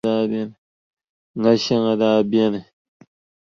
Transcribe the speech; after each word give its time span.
Ŋa 1.41 1.51
shɛŋa 1.63 1.93
daa 2.01 2.19
beni, 2.31 2.59